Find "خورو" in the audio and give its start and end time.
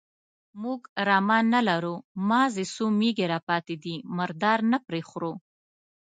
5.09-5.33